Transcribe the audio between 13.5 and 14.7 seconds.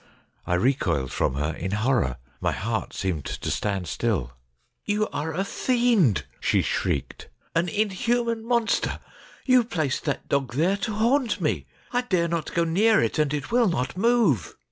will not move.